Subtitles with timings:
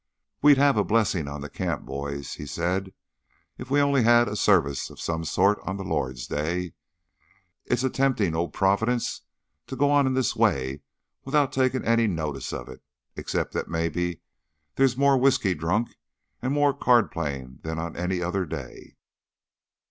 [0.41, 2.91] "We'd have a blessing on the camp, boys," he said,
[3.59, 6.73] "if we only had a service o' some sort on the Lord's day.
[7.65, 9.21] It's a temptin' o' Providence
[9.67, 10.81] to go on in this way
[11.23, 12.81] without takin' any notice of it,
[13.15, 14.21] except that maybe
[14.73, 15.95] there's more whisky drunk
[16.41, 18.95] and more card playin' than on any other day."